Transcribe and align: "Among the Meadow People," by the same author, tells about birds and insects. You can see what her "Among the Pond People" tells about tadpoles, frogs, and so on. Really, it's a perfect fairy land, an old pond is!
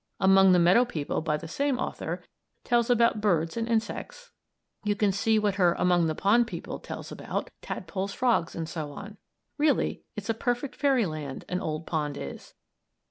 "Among 0.19 0.51
the 0.51 0.57
Meadow 0.57 0.83
People," 0.83 1.21
by 1.21 1.37
the 1.37 1.47
same 1.47 1.77
author, 1.77 2.25
tells 2.63 2.89
about 2.89 3.21
birds 3.21 3.55
and 3.55 3.67
insects. 3.69 4.31
You 4.83 4.95
can 4.95 5.11
see 5.11 5.37
what 5.37 5.57
her 5.61 5.75
"Among 5.77 6.07
the 6.07 6.15
Pond 6.15 6.47
People" 6.47 6.79
tells 6.79 7.11
about 7.11 7.51
tadpoles, 7.61 8.11
frogs, 8.11 8.55
and 8.55 8.67
so 8.67 8.91
on. 8.93 9.17
Really, 9.59 10.01
it's 10.15 10.27
a 10.31 10.33
perfect 10.33 10.75
fairy 10.75 11.05
land, 11.05 11.45
an 11.49 11.61
old 11.61 11.85
pond 11.85 12.17
is! 12.17 12.55